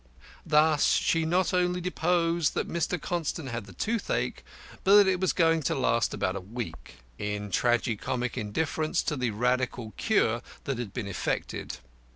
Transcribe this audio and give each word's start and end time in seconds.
Thus 0.47 0.93
she 0.93 1.25
not 1.25 1.53
only 1.53 1.79
deposed 1.79 2.55
that 2.55 2.67
Mr. 2.67 2.99
Constant 2.99 3.49
had 3.49 3.65
the 3.67 3.73
toothache, 3.73 4.43
but 4.83 4.95
that 4.95 5.07
it 5.07 5.19
was 5.19 5.31
going 5.31 5.61
to 5.69 5.75
last 5.75 6.11
about 6.11 6.35
a 6.35 6.41
week; 6.41 6.95
in 7.19 7.51
tragi 7.51 7.95
comic 7.97 8.35
indifference 8.35 9.03
to 9.03 9.15
the 9.15 9.29
radical 9.29 9.93
cure 9.97 10.41
that 10.63 10.79
had 10.79 10.91
been 10.91 11.05
effected. 11.07 11.77